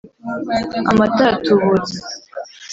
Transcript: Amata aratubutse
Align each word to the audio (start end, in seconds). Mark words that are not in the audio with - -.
Amata 0.91 1.21
aratubutse 1.31 1.97